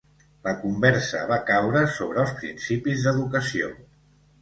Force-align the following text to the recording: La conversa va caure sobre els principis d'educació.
La 0.45 0.53
conversa 0.63 1.21
va 1.33 1.37
caure 1.51 1.85
sobre 1.99 2.25
els 2.25 2.35
principis 2.43 3.09
d'educació. 3.09 3.75